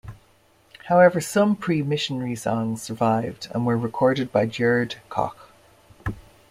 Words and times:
However 0.87 1.21
some 1.21 1.55
pre-missionary 1.55 2.33
songs 2.35 2.81
survived 2.81 3.49
and 3.51 3.67
were 3.67 3.77
recorded 3.77 4.31
by 4.31 4.47
Gerd 4.47 4.95
Koch. 5.09 5.37